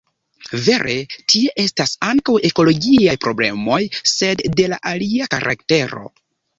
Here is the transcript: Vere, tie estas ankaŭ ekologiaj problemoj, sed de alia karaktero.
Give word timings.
Vere, 0.67 0.95
tie 1.33 1.51
estas 1.65 1.93
ankaŭ 2.09 2.39
ekologiaj 2.51 3.15
problemoj, 3.29 3.81
sed 4.17 4.45
de 4.59 4.69
alia 4.95 5.33
karaktero. 5.39 6.09